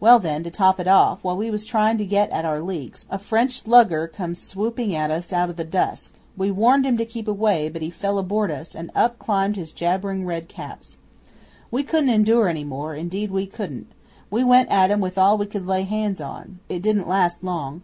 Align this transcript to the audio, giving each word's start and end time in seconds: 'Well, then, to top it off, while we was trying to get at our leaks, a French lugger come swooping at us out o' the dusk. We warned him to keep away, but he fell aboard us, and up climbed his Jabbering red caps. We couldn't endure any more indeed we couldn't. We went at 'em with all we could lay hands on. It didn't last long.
'Well, 0.00 0.18
then, 0.18 0.42
to 0.42 0.50
top 0.50 0.80
it 0.80 0.88
off, 0.88 1.22
while 1.22 1.36
we 1.36 1.50
was 1.50 1.66
trying 1.66 1.98
to 1.98 2.06
get 2.06 2.30
at 2.30 2.46
our 2.46 2.62
leaks, 2.62 3.04
a 3.10 3.18
French 3.18 3.66
lugger 3.66 4.06
come 4.06 4.34
swooping 4.34 4.94
at 4.94 5.10
us 5.10 5.34
out 5.34 5.50
o' 5.50 5.52
the 5.52 5.64
dusk. 5.64 6.14
We 6.34 6.50
warned 6.50 6.86
him 6.86 6.96
to 6.96 7.04
keep 7.04 7.28
away, 7.28 7.68
but 7.68 7.82
he 7.82 7.90
fell 7.90 8.16
aboard 8.16 8.50
us, 8.50 8.74
and 8.74 8.90
up 8.94 9.18
climbed 9.18 9.56
his 9.56 9.72
Jabbering 9.72 10.24
red 10.24 10.48
caps. 10.48 10.96
We 11.70 11.82
couldn't 11.82 12.08
endure 12.08 12.48
any 12.48 12.64
more 12.64 12.94
indeed 12.94 13.30
we 13.30 13.44
couldn't. 13.44 13.88
We 14.30 14.42
went 14.42 14.70
at 14.70 14.90
'em 14.90 15.00
with 15.02 15.18
all 15.18 15.36
we 15.36 15.44
could 15.44 15.66
lay 15.66 15.82
hands 15.82 16.22
on. 16.22 16.58
It 16.70 16.80
didn't 16.80 17.06
last 17.06 17.44
long. 17.44 17.82